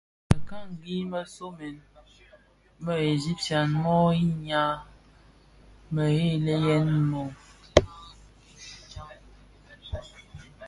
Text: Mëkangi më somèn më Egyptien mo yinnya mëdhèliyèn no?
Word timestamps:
Mëkangi 0.29 0.97
më 1.11 1.21
somèn 1.35 1.75
më 2.85 2.93
Egyptien 3.13 3.69
mo 3.83 3.97
yinnya 4.19 4.63
mëdhèliyèn 5.93 6.87
no? 7.09 7.23